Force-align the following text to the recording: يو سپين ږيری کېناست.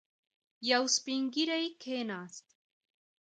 يو 0.69 0.83
سپين 0.95 1.21
ږيری 1.33 1.65
کېناست. 1.81 2.47